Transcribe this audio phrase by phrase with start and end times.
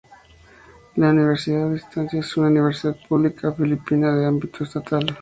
[0.95, 5.07] La universidad a distancia es una universidad pública filipina de ámbito estatal.